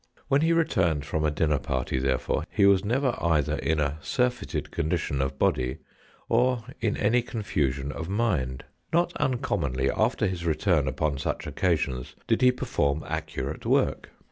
When 0.29 0.41
he 0.41 0.51
returned 0.51 1.05
from 1.05 1.23
a 1.23 1.29
dinner 1.29 1.59
party, 1.59 1.99
therefore, 1.99 2.45
he 2.49 2.65
was 2.65 2.83
never 2.83 3.15
either 3.21 3.57
in 3.57 3.79
a 3.79 3.99
surfeited 4.01 4.71
condition 4.71 5.21
of 5.21 5.37
body, 5.37 5.77
or 6.27 6.63
in 6.79 6.97
any 6.97 7.21
confusion 7.21 7.91
of 7.91 8.09
mind. 8.09 8.63
Not 8.91 9.13
uncommonly 9.17 9.91
after 9.91 10.25
his 10.25 10.43
return 10.43 10.87
upon 10.87 11.19
such 11.19 11.45
occasions 11.45 12.15
did 12.25 12.41
he 12.41 12.51
perform 12.51 13.03
accurate 13.05 13.63
work. 13.63 14.09